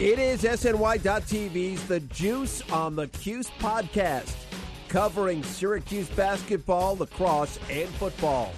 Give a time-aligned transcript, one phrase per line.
[0.00, 4.32] It is SNY.TV's The Juice on the Cuse podcast,
[4.88, 8.52] covering Syracuse basketball, lacrosse, and football.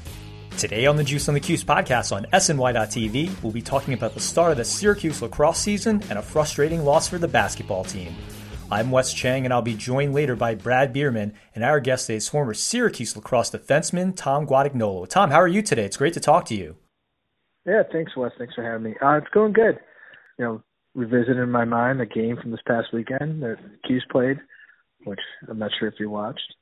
[0.58, 4.20] Today on the Juice on the Cuse podcast on SNY.TV, we'll be talking about the
[4.20, 8.14] start of the Syracuse lacrosse season and a frustrating loss for the basketball team.
[8.72, 12.18] I'm Wes Cheng, and I'll be joined later by Brad Bierman, and our guest today
[12.18, 15.08] is former Syracuse lacrosse defenseman Tom Guadagnolo.
[15.08, 15.84] Tom, how are you today?
[15.84, 16.76] It's great to talk to you.
[17.66, 18.30] Yeah, thanks, Wes.
[18.38, 18.94] Thanks for having me.
[19.02, 19.80] Uh, it's going good.
[20.38, 20.62] You know,
[20.94, 23.56] revisiting in my mind the game from this past weekend that
[23.88, 24.38] Cuse played,
[25.04, 26.54] which I'm not sure if you watched.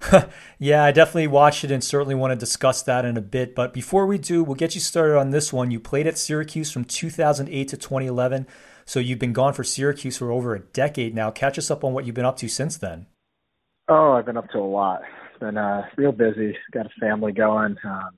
[0.60, 3.56] yeah, I definitely watched it and certainly want to discuss that in a bit.
[3.56, 5.72] But before we do, we'll get you started on this one.
[5.72, 8.46] You played at Syracuse from 2008 to 2011,
[8.88, 11.30] so you've been gone for Syracuse for over a decade now.
[11.30, 13.06] Catch us up on what you've been up to since then.
[13.88, 15.02] Oh, I've been up to a lot.
[15.40, 16.56] Been uh, real busy.
[16.72, 17.76] Got a family going.
[17.84, 18.10] Um,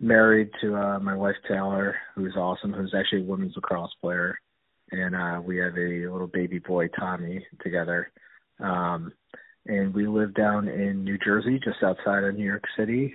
[0.00, 4.38] married to uh, my wife Taylor, who's awesome, who's actually a women's lacrosse player,
[4.90, 8.10] and uh, we have a little baby boy Tommy together.
[8.60, 9.12] Um,
[9.66, 13.14] and we live down in New Jersey, just outside of New York City.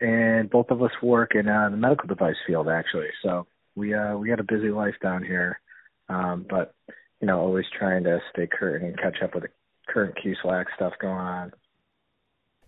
[0.00, 3.08] And both of us work in uh, the medical device field, actually.
[3.22, 5.60] So we uh, we got a busy life down here,
[6.08, 6.74] um, but
[7.20, 9.48] you know, always trying to stay current and catch up with the
[9.88, 11.52] current Cuse lax stuff going on.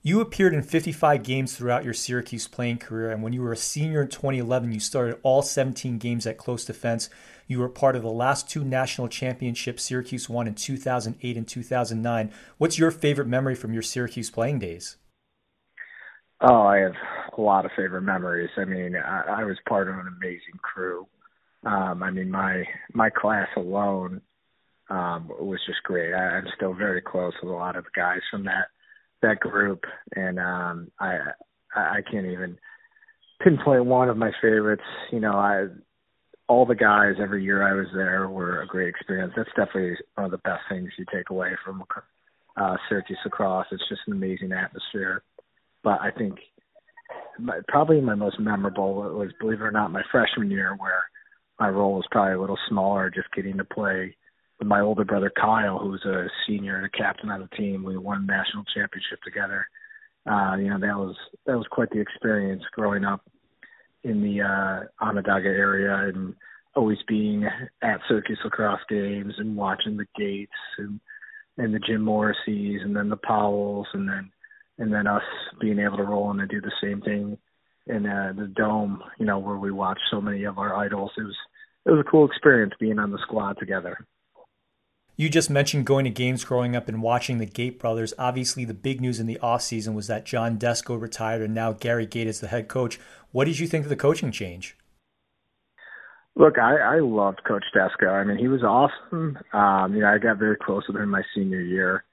[0.02, 3.56] You appeared in 55 games throughout your Syracuse playing career, and when you were a
[3.56, 7.10] senior in 2011, you started all 17 games at close defense.
[7.46, 12.32] You were part of the last two national championships Syracuse won in 2008 and 2009.
[12.56, 14.96] What's your favorite memory from your Syracuse playing days?
[16.40, 16.94] Oh, I have
[17.36, 18.50] a lot of favorite memories.
[18.56, 21.06] I mean, I, I was part of an amazing crew.
[21.64, 24.22] Um, I mean, my my class alone
[24.88, 26.14] um, was just great.
[26.14, 28.68] I, I'm still very close with a lot of the guys from that
[29.22, 29.84] that group,
[30.16, 31.18] and um, I
[31.74, 32.58] I can't even
[33.42, 34.82] pinpoint one of my favorites.
[35.12, 35.66] You know, I
[36.48, 39.32] all the guys every year I was there were a great experience.
[39.36, 41.84] That's definitely one of the best things you take away from
[42.56, 43.66] uh, Syracuse lacrosse.
[43.70, 45.22] It's just an amazing atmosphere.
[45.84, 46.38] But I think
[47.38, 51.04] my, probably my most memorable was, believe it or not, my freshman year where
[51.60, 54.16] my role was probably a little smaller, just getting to play
[54.58, 57.84] with my older brother Kyle, who's a senior and a captain on the team.
[57.84, 59.66] We won national championship together.
[60.26, 61.16] Uh, you know, that was
[61.46, 63.22] that was quite the experience growing up
[64.04, 66.34] in the uh Onondaga area and
[66.74, 67.44] always being
[67.82, 71.00] at Syracuse lacrosse games and watching the Gaits and
[71.58, 74.30] and the Jim Morrisseys and then the Powells and then
[74.78, 75.22] and then us
[75.60, 77.36] being able to roll in and do the same thing
[77.86, 81.10] in uh, the dome, you know, where we watched so many of our idols.
[81.18, 81.36] It was
[81.86, 83.98] it was a cool experience being on the squad together.
[85.16, 88.14] You just mentioned going to games growing up and watching the Gait brothers.
[88.18, 92.06] Obviously, the big news in the offseason was that John Desko retired and now Gary
[92.06, 92.98] Gait is the head coach.
[93.30, 94.78] What did you think of the coaching change?
[96.36, 98.08] Look, I, I loved Coach Desko.
[98.08, 99.36] I mean, he was awesome.
[99.52, 102.04] Um, you know, I got very close with him my senior year,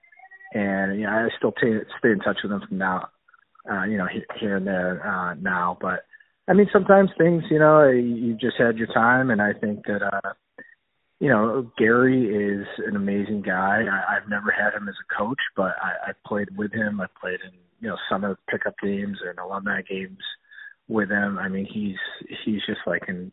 [0.53, 3.07] and you know, I still t- stay in touch with him from now,
[3.71, 4.07] uh, you know,
[4.37, 5.77] here and there uh, now.
[5.79, 6.03] But
[6.47, 10.01] I mean, sometimes things, you know, you just had your time, and I think that,
[10.01, 10.33] uh,
[11.19, 13.83] you know, Gary is an amazing guy.
[13.83, 17.01] I, I've never had him as a coach, but I, I played with him.
[17.01, 20.19] I played in, you know, summer pickup games and alumni games
[20.87, 21.37] with him.
[21.37, 21.97] I mean, he's
[22.45, 23.31] he's just like an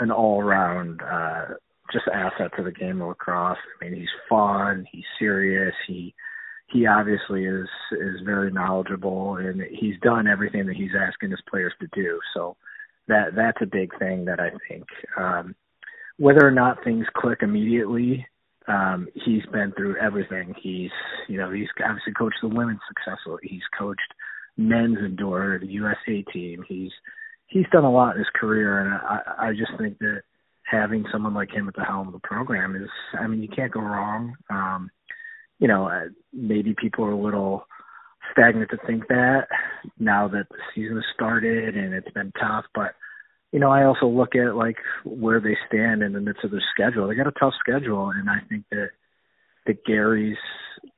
[0.00, 1.54] an all around uh
[1.92, 3.58] just asset to the game of lacrosse.
[3.58, 6.14] I mean, he's fun, he's serious, he
[6.68, 11.72] he obviously is is very knowledgeable and he's done everything that he's asking his players
[11.80, 12.18] to do.
[12.34, 12.56] So
[13.08, 14.84] that that's a big thing that I think
[15.18, 15.54] um
[16.16, 18.24] whether or not things click immediately,
[18.68, 20.54] um, he's been through everything.
[20.62, 20.90] He's
[21.28, 23.42] you know, he's obviously coached the women's successfully.
[23.42, 24.00] He's coached
[24.56, 26.64] men's indoor, the USA team.
[26.66, 26.92] He's
[27.46, 30.22] he's done a lot in his career, and I, I just think that
[30.62, 32.88] having someone like him at the helm of the program is,
[33.18, 34.34] I mean, you can't go wrong.
[34.48, 34.90] Um,
[35.58, 37.66] you know, uh, maybe people are a little
[38.32, 39.46] stagnant to think that
[39.98, 42.94] now that the season has started and it's been tough, but
[43.54, 46.64] you know, I also look at like where they stand in the midst of their
[46.74, 47.06] schedule.
[47.06, 48.88] They got a tough schedule, and I think that
[49.66, 50.36] that Gary's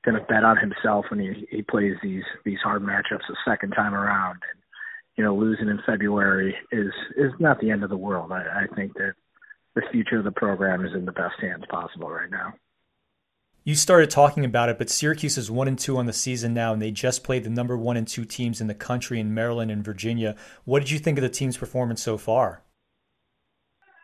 [0.07, 3.73] going to bet on himself when he he plays these these hard matchups the second
[3.73, 4.39] time around.
[4.51, 4.63] And
[5.19, 8.33] you know, losing in February is is not the end of the world.
[8.33, 9.13] I, I think that
[9.75, 12.55] the future of the program is in the best hands possible right now.
[13.67, 16.73] You started talking about it, but Syracuse is one and two on the season now,
[16.73, 19.73] and they just played the number one and two teams in the country in Maryland
[19.73, 20.37] and Virginia.
[20.65, 22.63] What did you think of the team's performance so far?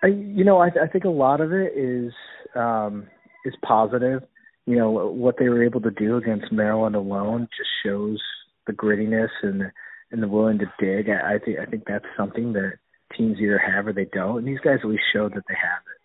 [0.02, 2.12] I, you know, I, I think a lot of it is
[2.56, 3.06] um,
[3.44, 4.24] is positive.
[4.66, 8.20] You know, what they were able to do against Maryland alone just shows
[8.66, 9.72] the grittiness and the,
[10.10, 11.08] and the willing to dig.
[11.08, 12.78] I, I think I think that's something that
[13.16, 15.82] teams either have or they don't, and these guys at least showed that they have
[15.86, 16.02] it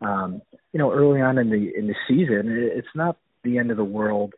[0.00, 3.76] um, you know, early on in the in the season, it's not the end of
[3.76, 4.34] the world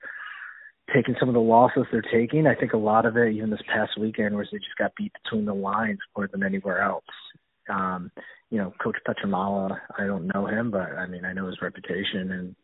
[0.94, 2.46] taking some of the losses they're taking.
[2.46, 5.12] I think a lot of it, even this past weekend, was they just got beat
[5.22, 7.04] between the lines more than anywhere else.
[7.68, 8.10] Um,
[8.50, 12.32] you know, Coach Pietramala, I don't know him, but I mean, I know his reputation
[12.32, 12.56] and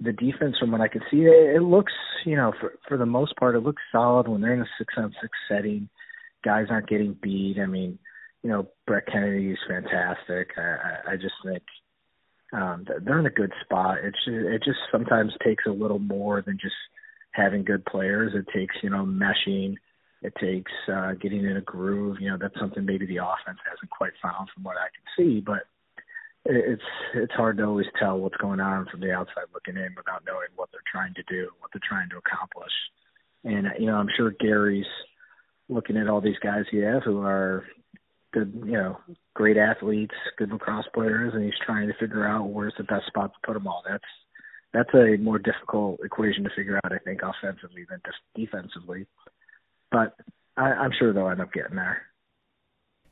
[0.00, 0.56] the defense.
[0.58, 1.92] From what I could see, it, it looks,
[2.24, 4.94] you know, for for the most part, it looks solid when they're in a six
[4.96, 5.88] on six setting.
[6.42, 7.58] Guys aren't getting beat.
[7.62, 7.98] I mean,
[8.42, 10.52] you know, Brett Kennedy is fantastic.
[10.56, 11.62] I, I, I just think
[12.52, 13.98] um, they're in a good spot.
[14.02, 16.74] It's it just sometimes takes a little more than just
[17.32, 18.32] having good players.
[18.34, 19.74] It takes you know meshing.
[20.22, 22.18] It takes uh, getting in a groove.
[22.20, 25.40] You know that's something maybe the offense hasn't quite found from what I can see,
[25.40, 25.62] but
[26.44, 26.82] it's
[27.14, 30.48] it's hard to always tell what's going on from the outside looking in without knowing
[30.56, 32.72] what they're trying to do, what they're trying to accomplish.
[33.44, 34.86] And you know, I'm sure Gary's
[35.68, 37.64] looking at all these guys he has who are
[38.32, 38.98] good, you know,
[39.34, 43.32] great athletes, good lacrosse players, and he's trying to figure out where's the best spot
[43.32, 43.82] to put them all.
[43.88, 44.04] That's
[44.72, 49.06] that's a more difficult equation to figure out, I think, offensively than just defensively.
[49.90, 50.14] But
[50.56, 52.02] I, I'm sure they'll end up getting there.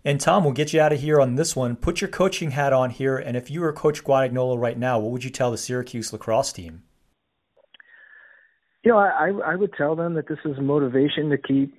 [0.04, 1.74] And Tom, we'll get you out of here on this one.
[1.74, 5.10] Put your coaching hat on here, and if you were Coach Guadagnolo right now, what
[5.10, 6.84] would you tell the Syracuse lacrosse team?
[8.84, 11.74] You know, I, I would tell them that this is motivation to keep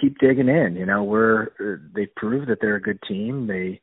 [0.00, 0.76] keep digging in.
[0.76, 3.46] You know, we're they proved that they're a good team.
[3.46, 3.80] They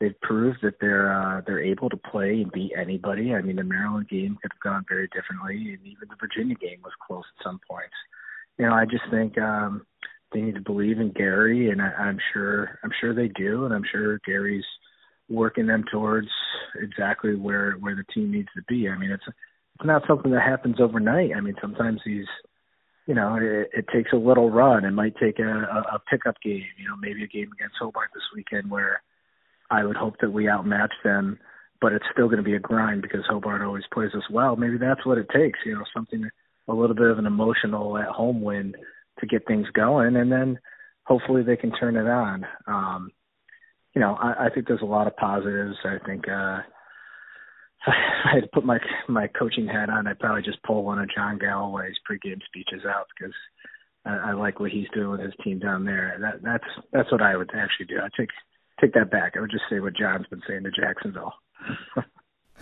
[0.00, 3.34] they've proved that they're uh, they're able to play and beat anybody.
[3.34, 6.80] I mean, the Maryland game could have gone very differently, and even the Virginia game
[6.82, 7.94] was close at some points.
[8.58, 9.86] You know, I just think um,
[10.32, 13.74] they need to believe in Gary, and I, I'm sure I'm sure they do, and
[13.74, 14.64] I'm sure Gary's
[15.28, 16.28] working them towards
[16.80, 18.88] exactly where where the team needs to be.
[18.88, 21.30] I mean, it's it's not something that happens overnight.
[21.36, 22.26] I mean, sometimes these
[23.08, 24.84] you know, it, it takes a little run.
[24.84, 25.42] It might take a,
[25.94, 29.02] a, pickup game, you know, maybe a game against Hobart this weekend where
[29.70, 31.38] I would hope that we outmatch them,
[31.80, 34.56] but it's still going to be a grind because Hobart always plays us well.
[34.56, 36.28] Maybe that's what it takes, you know, something,
[36.68, 38.74] a little bit of an emotional at home win
[39.20, 40.58] to get things going, and then
[41.04, 42.46] hopefully they can turn it on.
[42.66, 43.10] Um,
[43.94, 45.76] you know, I, I think there's a lot of positives.
[45.82, 46.58] I think, uh,
[47.86, 48.78] I had to put my
[49.08, 53.06] my coaching hat on, I'd probably just pull one of John Galloway's pregame speeches out
[53.18, 53.34] because
[54.04, 56.16] I, I like what he's doing with his team down there.
[56.20, 57.98] That that's that's what I would actually do.
[57.98, 58.30] I take
[58.80, 59.34] take that back.
[59.36, 61.34] I would just say what John's been saying to Jacksonville.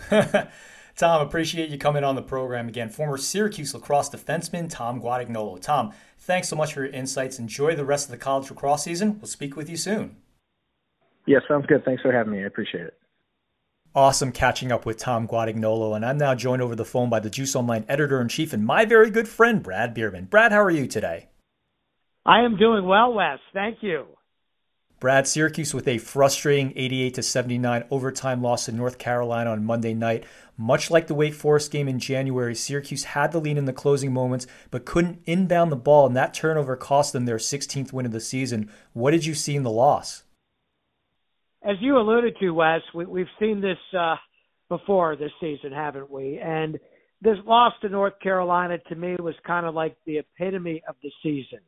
[0.95, 2.89] Tom, appreciate you coming on the program again.
[2.89, 5.61] Former Syracuse lacrosse defenseman Tom Guadagnolo.
[5.61, 7.37] Tom, thanks so much for your insights.
[7.37, 9.19] Enjoy the rest of the college lacrosse season.
[9.19, 10.17] We'll speak with you soon.
[11.27, 11.85] Yeah, sounds good.
[11.85, 12.43] Thanks for having me.
[12.43, 12.97] I appreciate it.
[13.97, 17.31] Awesome catching up with Tom Guadagnolo, and I'm now joined over the phone by the
[17.31, 20.25] Juice Online editor in chief and my very good friend, Brad Bierman.
[20.25, 21.29] Brad, how are you today?
[22.23, 23.39] I am doing well, Wes.
[23.55, 24.05] Thank you.
[24.99, 29.95] Brad, Syracuse with a frustrating 88 to 79 overtime loss in North Carolina on Monday
[29.95, 30.25] night.
[30.57, 34.13] Much like the Wake Forest game in January, Syracuse had the lead in the closing
[34.13, 38.11] moments but couldn't inbound the ball, and that turnover cost them their 16th win of
[38.11, 38.69] the season.
[38.93, 40.21] What did you see in the loss?
[41.63, 44.15] As you alluded to, Wes, we, we've seen this uh,
[44.69, 46.39] before this season, haven't we?
[46.39, 46.79] And
[47.21, 51.11] this loss to North Carolina to me was kind of like the epitome of the
[51.23, 51.59] season.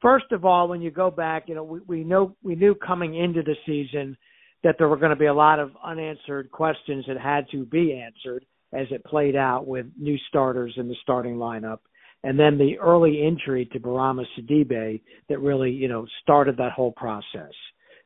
[0.00, 3.16] First of all, when you go back, you know, we, we know we knew coming
[3.16, 4.16] into the season
[4.62, 7.92] that there were going to be a lot of unanswered questions that had to be
[7.94, 11.78] answered as it played out with new starters in the starting lineup.
[12.22, 16.92] And then the early injury to Bourama Sidibe that really, you know, started that whole
[16.92, 17.52] process.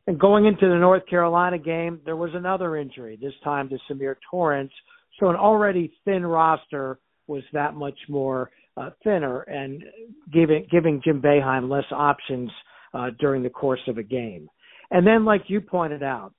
[0.09, 4.17] And going into the North Carolina game, there was another injury, this time to Symir
[4.31, 4.73] Torrence.
[5.21, 8.49] So an already thin roster was that much more
[8.79, 9.85] uh, thinner and
[10.33, 12.51] giving giving Jim Boeheim less options
[12.95, 14.49] uh, during the course of a game.
[14.91, 16.33] And then, like you pointed out,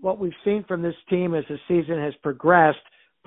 [0.00, 2.78] what we've seen from this team as the season has progressed,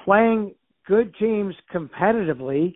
[0.05, 0.55] playing
[0.87, 2.75] good teams competitively,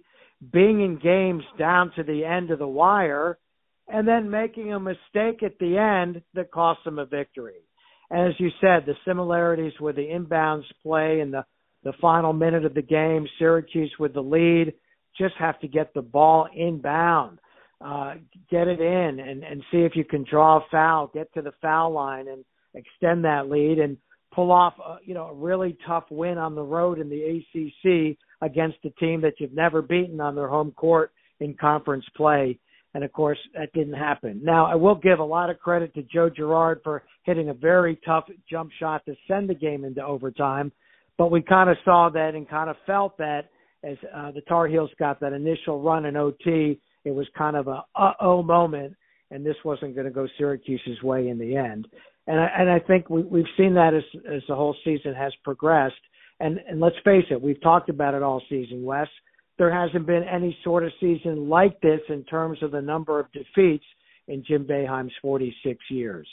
[0.51, 3.37] being in games down to the end of the wire,
[3.87, 7.61] and then making a mistake at the end that cost them a victory.
[8.09, 11.43] And as you said, the similarities with the inbounds play in the,
[11.83, 14.73] the final minute of the game, Syracuse with the lead,
[15.17, 17.39] just have to get the ball inbound.
[17.83, 18.15] uh,
[18.49, 21.51] get it in and, and see if you can draw a foul, get to the
[21.61, 23.97] foul line and extend that lead and
[24.33, 28.17] pull off, a, you know, a really tough win on the road in the ACC
[28.41, 32.57] against a team that you've never beaten on their home court in conference play.
[32.95, 34.39] And of course, that didn't happen.
[34.41, 37.99] Now, I will give a lot of credit to Joe Girard for hitting a very
[38.05, 40.71] tough jump shot to send the game into overtime.
[41.17, 43.49] But we kind of saw that and kind of felt that
[43.83, 47.67] as uh, the Tar Heels got that initial run in OT, it was kind of
[47.67, 48.95] a uh oh moment,
[49.29, 51.89] and this wasn't going to go Syracuse's way in the end.
[52.27, 55.33] And I, and I think we, we've seen that as as the whole season has
[55.43, 55.95] progressed.
[56.39, 59.09] And and let's face it, we've talked about it all season, Wes
[59.57, 63.31] there hasn't been any sort of season like this in terms of the number of
[63.31, 63.85] defeats
[64.27, 66.27] in Jim Boeheim's 46 years.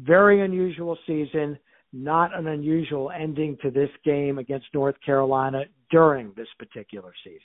[0.00, 1.58] Very unusual season,
[1.92, 7.40] not an unusual ending to this game against North Carolina during this particular season.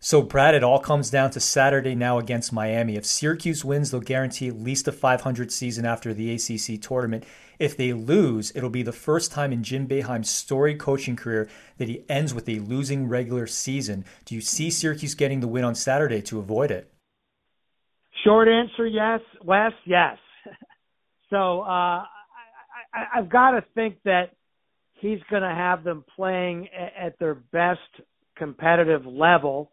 [0.00, 2.94] So, Brad, it all comes down to Saturday now against Miami.
[2.94, 7.24] If Syracuse wins, they'll guarantee at least a 500 season after the ACC tournament.
[7.58, 11.88] If they lose, it'll be the first time in Jim Boeheim's storied coaching career that
[11.88, 14.04] he ends with a losing regular season.
[14.24, 16.92] Do you see Syracuse getting the win on Saturday to avoid it?
[18.24, 19.20] Short answer, yes.
[19.42, 20.16] Wes, yes.
[21.30, 22.04] so uh,
[22.94, 24.30] I, I've got to think that
[25.00, 27.80] he's going to have them playing at their best
[28.36, 29.72] competitive level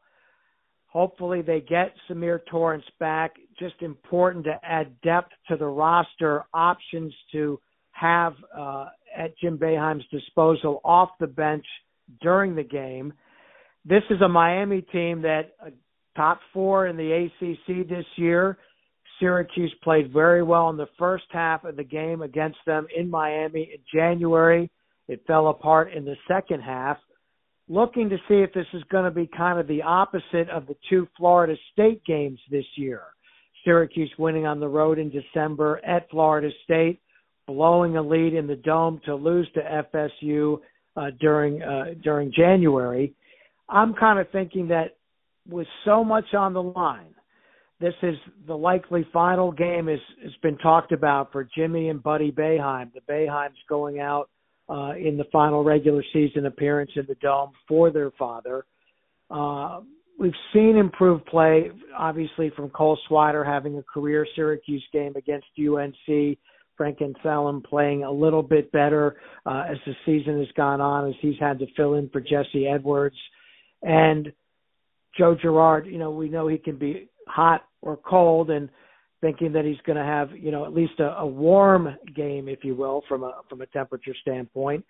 [0.95, 3.33] Hopefully, they get Symir Torrence back.
[3.59, 7.59] Just important to add depth to the roster, options to
[7.91, 11.65] have uh, at Jim Boeheim's disposal off the bench
[12.21, 13.11] during the game.
[13.83, 15.71] This is a Miami team that uh,
[16.15, 18.57] top four in the ACC this year.
[19.19, 23.69] Syracuse played very well in the first half of the game against them in Miami
[23.73, 24.71] in January.
[25.09, 26.99] It fell apart in the second half
[27.67, 30.75] looking to see if this is going to be kind of the opposite of the
[30.89, 33.01] two Florida State games this year.
[33.63, 36.99] Syracuse winning on the road in December at Florida State,
[37.47, 40.59] blowing a lead in the dome to lose to FSU
[40.95, 43.13] uh, during uh, during January.
[43.67, 44.97] I'm kind of thinking that
[45.49, 47.15] with so much on the line,
[47.79, 48.15] this is
[48.47, 52.93] the likely final game has has been talked about for Jimmy and Buddy Boeheim.
[52.93, 54.29] The Boeheims going out
[54.69, 58.65] uh, in the final regular season appearance in the dome for their father.
[59.29, 59.81] Uh,
[60.19, 66.37] we've seen improved play, obviously, from Cole Swider having a career Syracuse game against UNC.
[66.77, 71.15] Frank Anselem playing a little bit better uh, as the season has gone on, as
[71.21, 73.15] he's had to fill in for Jesse Edwards.
[73.81, 74.33] And
[75.17, 78.69] Joe Girard, you know, we know he can be hot or cold, and
[79.25, 82.63] thinking that he's going to have you know at least a, a warm game, if
[82.63, 84.85] you will, from a from a temperature standpoint.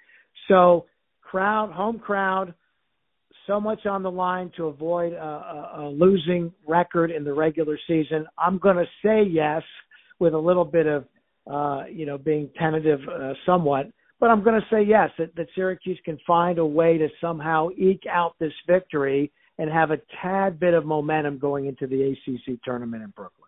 [0.49, 0.85] So
[1.21, 2.53] crowd, home crowd,
[3.47, 7.79] so much on the line to avoid a, a, a losing record in the regular
[7.87, 8.25] season.
[8.37, 9.63] I'm going to say yes
[10.19, 11.05] with a little bit of
[11.49, 13.87] uh, you know being tentative uh, somewhat.
[14.19, 17.69] But I'm going to say yes that, that Syracuse can find a way to somehow
[17.77, 22.61] eke out this victory and have a tad bit of momentum going into the ACC
[22.63, 23.44] tournament in Brooklyn.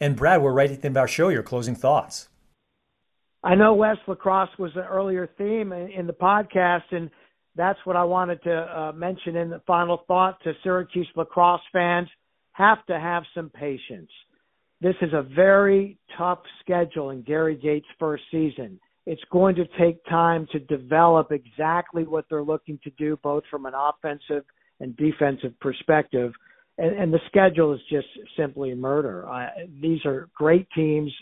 [0.00, 1.28] And Brad, we're right at the end of our show.
[1.28, 2.28] Your closing thoughts.
[3.42, 7.10] I know Wes lacrosse was an earlier theme in the podcast, and
[7.54, 12.08] that's what I wanted to uh, mention in the final thought to Syracuse lacrosse fans.
[12.52, 14.10] Have to have some patience.
[14.80, 18.78] This is a very tough schedule in Gary Gait's first season.
[19.06, 23.66] It's going to take time to develop exactly what they're looking to do, both from
[23.66, 24.44] an offensive
[24.80, 26.32] and defensive perspective
[26.78, 28.06] and, and the schedule is just
[28.36, 29.28] simply murder.
[29.28, 29.48] I,
[29.80, 31.12] these are great teams.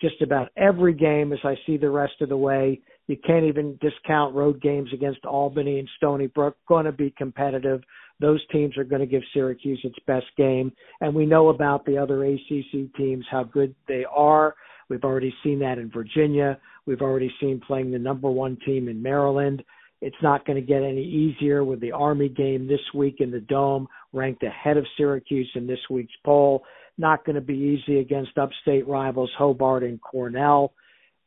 [0.00, 3.78] Just about every game, as I see the rest of the way, you can't even
[3.80, 6.56] discount road games against Albany and Stony Brook.
[6.66, 7.82] Going to be competitive.
[8.20, 11.98] Those teams are going to give Syracuse its best game, and we know about the
[11.98, 14.54] other ACC teams how good they are.
[14.88, 16.58] We've already seen that in Virginia.
[16.86, 19.62] We've already seen playing the number one team in Maryland.
[20.02, 23.38] It's not going to get any easier with the Army game this week in the
[23.40, 26.64] Dome, ranked ahead of Syracuse in this week's poll.
[26.98, 30.72] Not going to be easy against upstate rivals Hobart and Cornell,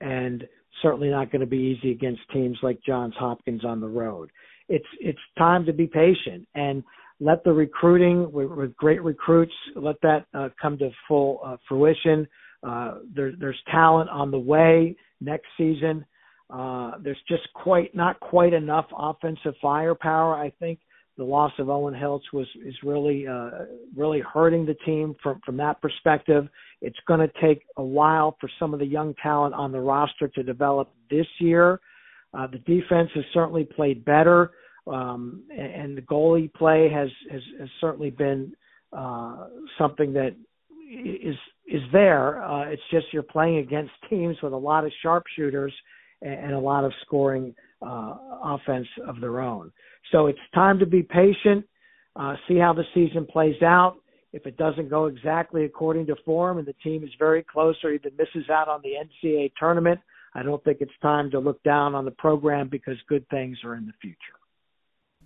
[0.02, 0.46] and
[0.82, 4.30] certainly not going to be easy against teams like Johns Hopkins on the road.
[4.68, 6.84] It's it's time to be patient and
[7.22, 12.28] let the recruiting with, with great recruits let that uh, come to full uh, fruition.
[12.62, 16.06] Uh, there, there's talent on the way next season
[16.50, 20.36] uh, there's just quite not quite enough offensive firepower.
[20.36, 20.80] I think
[21.18, 23.50] the loss of Owen Hiltz was is really uh,
[23.96, 26.48] really hurting the team from from that perspective.
[26.82, 30.28] It's going to take a while for some of the young talent on the roster
[30.28, 31.80] to develop this year.
[32.34, 34.52] Uh, the defense has certainly played better,
[34.88, 38.54] um, and, and the goalie play has has, has certainly been
[38.94, 39.48] uh,
[39.80, 40.36] something that
[40.92, 41.36] is
[41.66, 42.44] is there.
[42.44, 45.74] Uh, it's just you're playing against teams with a lot of sharpshooters
[46.26, 49.72] and, a lot of scoring uh, offense of their own.
[50.12, 51.66] So it's time to be patient,
[52.16, 53.98] uh, see how the season plays out.
[54.34, 57.92] If it doesn't go exactly according to form and the team is very close or
[57.92, 58.94] even misses out on the
[59.28, 60.00] NCAA tournament,
[60.34, 63.76] I don't think it's time to look down on the program because good things are
[63.76, 64.18] in the future.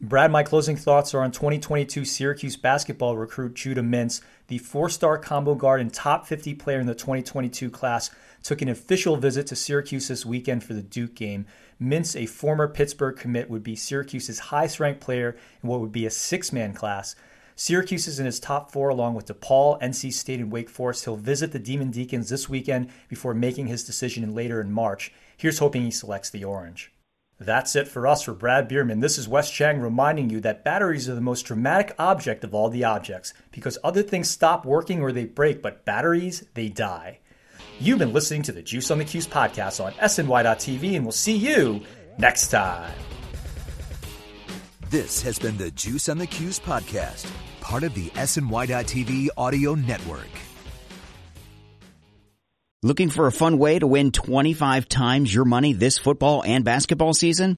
[0.01, 5.17] Brad, my closing thoughts are on 2022 Syracuse basketball recruit Judah Mintz, the four star
[5.17, 8.09] combo guard and top 50 player in the 2022 class,
[8.41, 11.45] took an official visit to Syracuse this weekend for the Duke game.
[11.81, 16.05] Mintz, a former Pittsburgh commit, would be Syracuse's highest ranked player in what would be
[16.05, 17.17] a six man class.
[17.57, 21.03] Syracuse is in his top four along with DePaul, NC State, and Wake Forest.
[21.03, 25.11] He'll visit the Demon Deacons this weekend before making his decision later in March.
[25.35, 26.93] Here's hoping he selects the orange.
[27.39, 28.99] That's it for us for Brad Bierman.
[28.99, 32.69] This is Wes Cheng reminding you that batteries are the most dramatic object of all
[32.69, 37.19] the objects because other things stop working or they break, but batteries, they die.
[37.79, 41.37] You've been listening to the Juice on the Cuse podcast on SNY.TV, and we'll see
[41.37, 41.81] you
[42.17, 42.91] next time.
[44.89, 47.31] This has been the Juice on the Cuse podcast
[47.61, 50.48] part of the SNY.TV audio network.
[52.81, 57.13] Looking for a fun way to win 25 times your money this football and basketball
[57.13, 57.57] season?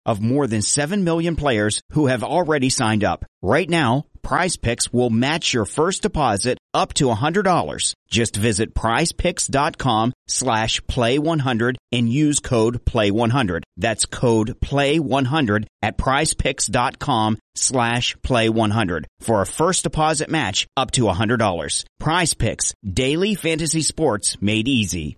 [0.05, 3.25] of more than 7 million players who have already signed up.
[3.41, 7.93] Right now, Prize Picks will match your first deposit up to $100.
[8.09, 13.63] Just visit prizepicks.com slash play100 and use code play100.
[13.77, 21.85] That's code play100 at prizepicks.com slash play100 for a first deposit match up to $100.
[21.99, 25.17] Prize Picks, daily fantasy sports made easy.